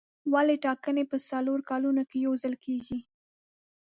ولې 0.33 0.55
ټاکنې 0.65 1.03
په 1.11 1.17
څلورو 1.29 1.67
کلونو 1.69 2.01
کې 2.09 2.17
یو 2.25 2.33
ځل 2.43 2.55
کېږي. 2.65 2.99